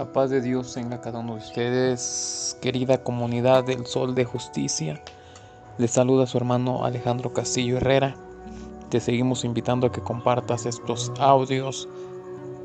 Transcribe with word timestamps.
La 0.00 0.10
paz 0.10 0.30
de 0.30 0.40
Dios 0.40 0.72
tenga 0.72 1.02
cada 1.02 1.18
uno 1.18 1.34
de 1.34 1.40
ustedes, 1.40 2.56
querida 2.62 3.04
comunidad 3.04 3.64
del 3.64 3.84
Sol 3.84 4.14
de 4.14 4.24
Justicia. 4.24 4.98
Les 5.76 5.90
saluda 5.90 6.26
su 6.26 6.38
hermano 6.38 6.86
Alejandro 6.86 7.34
Castillo 7.34 7.76
Herrera. 7.76 8.16
Te 8.88 8.98
seguimos 8.98 9.44
invitando 9.44 9.86
a 9.86 9.92
que 9.92 10.00
compartas 10.00 10.64
estos 10.64 11.12
audios 11.18 11.86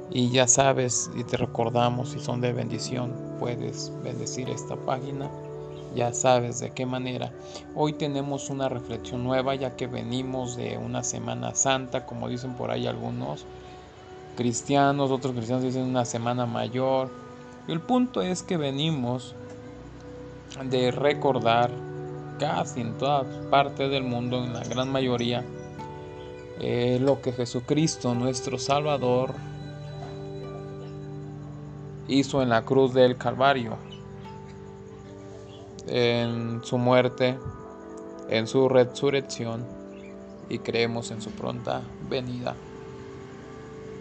y 0.10 0.30
ya 0.30 0.48
sabes 0.48 1.12
y 1.14 1.26
te 1.26 1.36
recordamos 1.36 2.12
si 2.12 2.22
son 2.22 2.40
de 2.40 2.54
bendición, 2.54 3.12
puedes 3.38 3.92
bendecir 4.02 4.50
esta 4.50 4.78
página. 4.78 5.30
Ya 5.94 6.14
sabes 6.14 6.62
de 6.62 6.70
qué 6.70 6.86
manera. 6.86 7.34
Hoy 7.76 7.92
tenemos 7.92 8.50
una 8.50 8.70
reflexión 8.70 9.26
nueva 9.26 9.56
ya 9.56 9.76
que 9.76 9.88
venimos 9.88 10.56
de 10.56 10.78
una 10.78 11.04
Semana 11.04 11.54
Santa, 11.54 12.06
como 12.06 12.30
dicen 12.30 12.54
por 12.54 12.72
ahí 12.72 12.88
algunos 12.88 13.46
cristianos, 14.38 15.12
otros 15.12 15.34
cristianos 15.34 15.66
dicen 15.66 15.84
una 15.84 16.06
semana 16.06 16.46
mayor. 16.46 17.25
El 17.68 17.82
punto 17.82 18.22
es 18.22 18.44
que 18.44 18.58
venimos 18.58 19.36
de 20.70 20.92
recordar 20.92 21.72
casi 22.40 22.82
en 22.82 22.98
todas 22.98 23.26
partes 23.48 23.90
del 23.90 24.04
mundo, 24.04 24.44
en 24.44 24.54
la 24.54 24.64
gran 24.64 24.92
mayoría, 24.92 25.44
eh, 26.60 27.00
lo 27.02 27.22
que 27.22 27.32
Jesucristo, 27.32 28.14
nuestro 28.14 28.60
Salvador, 28.60 29.34
hizo 32.08 32.44
en 32.44 32.50
la 32.50 32.64
cruz 32.64 32.94
del 32.94 33.18
Calvario, 33.18 33.78
en 35.88 36.64
su 36.64 36.78
muerte, 36.78 37.38
en 38.30 38.48
su 38.48 38.70
resurrección 38.70 39.66
y 40.50 40.60
creemos 40.60 41.10
en 41.10 41.22
su 41.22 41.32
pronta 41.32 41.82
venida. 42.10 42.56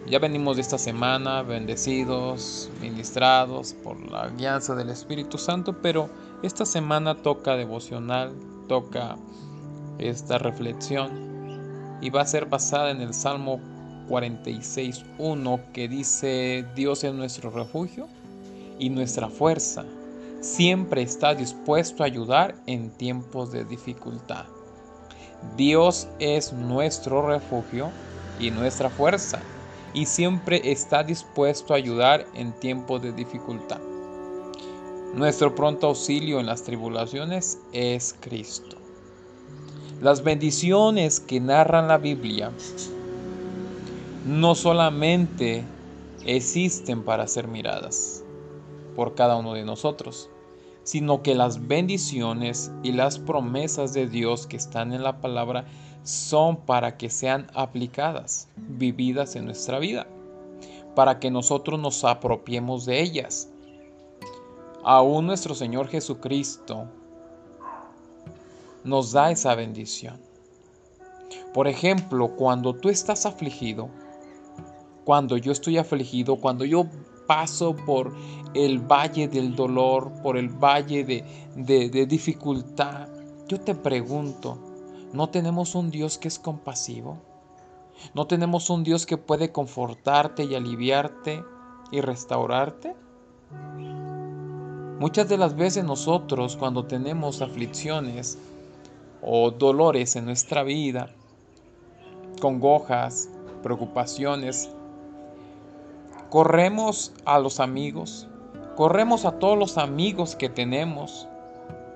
Ya 0.07 0.19
venimos 0.19 0.57
de 0.57 0.63
esta 0.63 0.77
semana 0.77 1.41
bendecidos, 1.41 2.69
ministrados 2.83 3.73
por 3.73 3.99
la 4.11 4.29
guianza 4.29 4.75
del 4.75 4.91
Espíritu 4.91 5.39
Santo, 5.39 5.81
pero 5.81 6.11
esta 6.43 6.67
semana 6.67 7.23
toca 7.23 7.57
devocional, 7.57 8.35
toca 8.69 9.17
esta 9.97 10.37
reflexión 10.37 11.99
y 12.03 12.11
va 12.11 12.21
a 12.21 12.27
ser 12.27 12.45
basada 12.45 12.91
en 12.91 13.01
el 13.01 13.15
Salmo 13.15 13.61
46.1 14.11 15.73
que 15.73 15.89
dice, 15.89 16.67
Dios 16.77 17.03
es 17.03 17.15
nuestro 17.15 17.49
refugio 17.49 18.07
y 18.79 18.91
nuestra 18.91 19.31
fuerza, 19.31 19.87
siempre 20.43 21.01
está 21.01 21.35
dispuesto 21.35 22.03
a 22.03 22.07
ayudar 22.07 22.57
en 22.67 22.91
tiempos 22.91 23.53
de 23.53 23.65
dificultad. 23.65 24.45
Dios 25.57 26.09
es 26.19 26.53
nuestro 26.53 27.27
refugio 27.27 27.91
y 28.39 28.51
nuestra 28.51 28.91
fuerza 28.91 29.41
y 29.95 30.07
siempre 30.07 30.61
está 30.73 31.05
dispuesto 31.05 31.73
a 31.73 31.77
ayudar 31.77 32.27
en 32.35 32.53
tiempos 32.53 33.01
de 33.01 33.13
dificultad. 33.13 33.81
Nuestro 35.15 35.55
pronto 35.55 35.87
auxilio 35.87 36.41
en 36.41 36.47
las 36.47 36.65
tribulaciones 36.65 37.61
es 37.73 38.17
Cristo. 38.21 38.77
Las 40.01 40.25
bendiciones 40.25 41.21
que 41.21 41.41
narran 41.41 41.87
la 41.87 41.99
Biblia 41.99 42.51
no 44.27 44.57
solamente 44.57 45.65
existen 46.27 47.03
para 47.05 47.29
ser 47.29 47.47
miradas 47.47 48.25
por 48.97 49.15
cada 49.15 49.37
uno 49.37 49.55
de 49.55 49.65
nosotros, 49.65 50.29
sino 50.85 51.23
que 51.23 51.35
las 51.35 51.67
bendiciones 51.67 52.71
y 52.83 52.93
las 52.93 53.19
promesas 53.19 53.93
de 53.95 54.07
Dios 54.07 54.47
que 54.47 54.57
están 54.57 54.93
en 54.93 55.03
la 55.03 55.21
palabra 55.21 55.65
son 56.05 56.59
para 56.59 56.97
que 56.99 57.09
sean 57.09 57.51
aplicadas, 57.55 58.49
vividas 58.57 59.35
en 59.37 59.47
nuestra 59.47 59.79
vida, 59.79 60.07
para 60.95 61.19
que 61.19 61.31
nosotros 61.31 61.81
nos 61.81 62.05
apropiemos 62.05 62.85
de 62.85 63.01
ellas. 63.01 63.49
Aún 64.85 65.27
nuestro 65.27 65.55
Señor 65.55 65.89
Jesucristo 65.89 66.87
nos 68.85 69.13
da 69.13 69.31
esa 69.31 69.55
bendición. 69.55 70.21
Por 71.55 71.69
ejemplo, 71.69 72.37
cuando 72.37 72.75
tú 72.75 72.91
estás 72.91 73.25
afligido, 73.25 73.89
cuando 75.05 75.39
yo 75.39 75.53
estoy 75.53 75.79
afligido, 75.79 76.37
cuando 76.37 76.67
yo 76.67 76.87
paso 77.27 77.75
por 77.75 78.13
el 78.55 78.79
valle 78.79 79.29
del 79.29 79.55
dolor, 79.57 80.13
por 80.23 80.37
el 80.37 80.49
valle 80.49 81.05
de, 81.05 81.25
de, 81.57 82.07
dificultad, 82.07 83.09
yo 83.49 83.61
te 83.61 83.75
pregunto, 83.75 84.59
¿no 85.13 85.29
tenemos 85.29 85.75
un 85.75 85.91
Dios 85.91 86.19
que 86.19 86.29
es 86.29 86.39
compasivo? 86.39 87.19
¿No 88.15 88.27
tenemos 88.27 88.71
un 88.71 88.85
Dios 88.85 89.07
que 89.07 89.17
puede 89.17 89.53
confortarte 89.53 90.45
y 90.45 90.55
aliviarte 90.55 91.45
y 91.91 92.01
restaurarte? 92.01 92.95
Muchas 94.99 95.29
de 95.29 95.37
las 95.37 95.57
veces 95.57 95.85
nosotros 95.85 96.57
cuando 96.57 96.87
tenemos 96.87 97.43
aflicciones 97.43 98.39
o 99.23 99.51
dolores 99.51 100.17
en 100.17 100.27
nuestra 100.27 100.63
vida, 100.63 101.11
congojas, 102.41 103.29
preocupaciones, 103.63 104.71
Corremos 106.35 107.13
a 107.27 107.39
los 107.39 107.61
amigos, 107.61 108.27
corremos 108.75 109.25
a 109.25 109.39
todos 109.39 109.57
los 109.57 109.79
amigos 109.79 110.35
que 110.35 110.49
tenemos, 110.49 111.29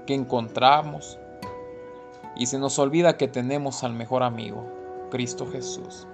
que 0.06 0.14
encontramos, 0.14 1.18
y 2.36 2.46
se 2.46 2.56
nos 2.60 2.78
olvida 2.78 3.16
que 3.16 3.26
tenemos 3.26 3.82
al 3.82 3.94
mejor 3.94 4.22
amigo, 4.22 4.64
Cristo 5.10 5.44
Jesús. 5.50 6.06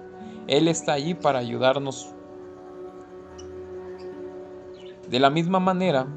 Él 0.47 0.67
está 0.67 0.93
allí 0.93 1.13
para 1.13 1.37
ayudarnos. 1.37 2.15
De 5.07 5.19
la 5.19 5.29
misma 5.29 5.59
manera, 5.59 6.07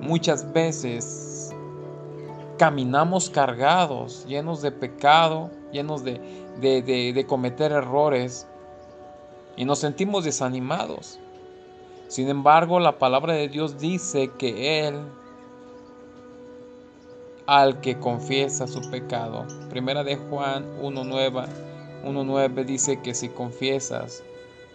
muchas 0.00 0.52
veces 0.52 1.54
caminamos 2.58 3.30
cargados, 3.30 4.26
llenos 4.26 4.60
de 4.60 4.72
pecado, 4.72 5.52
llenos 5.70 6.02
de, 6.02 6.18
de 6.60 7.26
cometer 7.28 7.70
errores, 7.70 8.49
y 9.56 9.64
nos 9.64 9.78
sentimos 9.78 10.24
desanimados. 10.24 11.18
Sin 12.08 12.28
embargo, 12.28 12.80
la 12.80 12.98
palabra 12.98 13.34
de 13.34 13.48
Dios 13.48 13.78
dice 13.78 14.30
que 14.38 14.88
Él, 14.88 15.00
al 17.46 17.80
que 17.80 17.98
confiesa 17.98 18.66
su 18.66 18.90
pecado, 18.90 19.46
primera 19.68 20.02
de 20.02 20.16
Juan 20.16 20.64
1.9, 20.80 21.46
1.9 22.04 22.64
dice 22.64 23.00
que 23.00 23.14
si 23.14 23.28
confiesas 23.28 24.22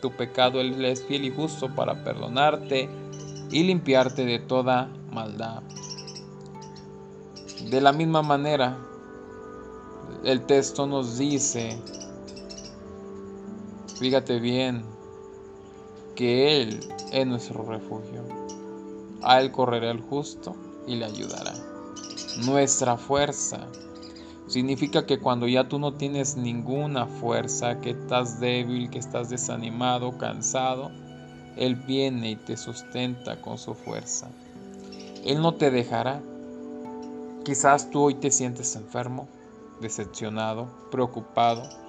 tu 0.01 0.11
pecado, 0.11 0.61
Él 0.61 0.83
es 0.85 1.03
fiel 1.03 1.25
y 1.25 1.31
justo 1.31 1.73
para 1.73 2.03
perdonarte 2.03 2.89
y 3.51 3.63
limpiarte 3.63 4.25
de 4.25 4.39
toda 4.39 4.89
maldad. 5.11 5.61
De 7.69 7.81
la 7.81 7.91
misma 7.91 8.21
manera, 8.21 8.77
el 10.23 10.41
texto 10.45 10.85
nos 10.85 11.17
dice 11.17 11.77
Fíjate 13.99 14.39
bien 14.39 14.83
que 16.15 16.61
Él 16.61 16.79
es 17.13 17.25
nuestro 17.25 17.63
refugio. 17.63 18.23
A 19.21 19.39
Él 19.39 19.51
correrá 19.51 19.91
el 19.91 20.01
justo 20.01 20.53
y 20.85 20.95
le 20.95 21.05
ayudará. 21.05 21.53
Nuestra 22.45 22.97
fuerza 22.97 23.67
significa 24.47 25.05
que 25.05 25.19
cuando 25.19 25.47
ya 25.47 25.69
tú 25.69 25.79
no 25.79 25.93
tienes 25.93 26.35
ninguna 26.35 27.05
fuerza, 27.05 27.79
que 27.79 27.91
estás 27.91 28.41
débil, 28.41 28.89
que 28.89 28.99
estás 28.99 29.29
desanimado, 29.29 30.17
cansado, 30.17 30.91
Él 31.55 31.75
viene 31.75 32.31
y 32.31 32.35
te 32.35 32.57
sustenta 32.57 33.41
con 33.41 33.57
su 33.57 33.75
fuerza. 33.75 34.27
Él 35.23 35.41
no 35.41 35.53
te 35.53 35.71
dejará. 35.71 36.21
Quizás 37.45 37.89
tú 37.91 38.01
hoy 38.01 38.15
te 38.15 38.29
sientes 38.29 38.75
enfermo, 38.75 39.29
decepcionado, 39.79 40.67
preocupado 40.91 41.84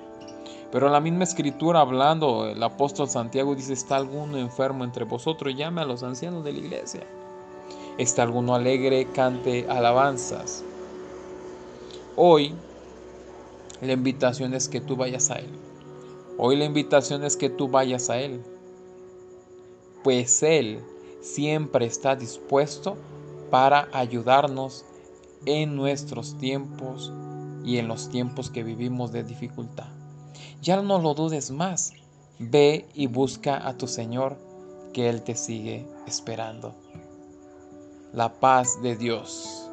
pero 0.72 0.88
la 0.88 1.00
misma 1.00 1.24
escritura 1.24 1.80
hablando, 1.80 2.46
el 2.46 2.62
apóstol 2.62 3.08
Santiago 3.08 3.54
dice, 3.54 3.72
¿está 3.72 3.96
alguno 3.96 4.36
enfermo 4.36 4.84
entre 4.84 5.04
vosotros? 5.04 5.54
Llame 5.54 5.80
a 5.80 5.84
los 5.84 6.02
ancianos 6.02 6.44
de 6.44 6.52
la 6.52 6.58
iglesia. 6.58 7.06
¿Está 7.98 8.24
alguno 8.24 8.54
alegre? 8.54 9.06
Cante 9.12 9.66
alabanzas. 9.68 10.64
Hoy 12.16 12.54
la 13.80 13.92
invitación 13.92 14.54
es 14.54 14.68
que 14.68 14.80
tú 14.80 14.96
vayas 14.96 15.30
a 15.30 15.36
Él. 15.36 15.50
Hoy 16.38 16.56
la 16.56 16.64
invitación 16.64 17.24
es 17.24 17.36
que 17.36 17.48
tú 17.48 17.68
vayas 17.68 18.10
a 18.10 18.18
Él. 18.18 18.42
Pues 20.02 20.42
Él 20.42 20.80
siempre 21.20 21.86
está 21.86 22.16
dispuesto 22.16 22.96
para 23.50 23.88
ayudarnos 23.92 24.84
en 25.44 25.76
nuestros 25.76 26.36
tiempos 26.38 27.12
y 27.64 27.78
en 27.78 27.88
los 27.88 28.08
tiempos 28.08 28.50
que 28.50 28.62
vivimos 28.62 29.12
de 29.12 29.24
dificultad. 29.24 29.95
Ya 30.62 30.80
no 30.82 30.98
lo 30.98 31.14
dudes 31.14 31.50
más. 31.50 31.92
Ve 32.38 32.86
y 32.94 33.06
busca 33.06 33.66
a 33.66 33.76
tu 33.76 33.86
Señor, 33.86 34.36
que 34.92 35.08
Él 35.08 35.22
te 35.22 35.34
sigue 35.34 35.86
esperando. 36.06 36.74
La 38.12 38.40
paz 38.40 38.80
de 38.82 38.96
Dios 38.96 39.68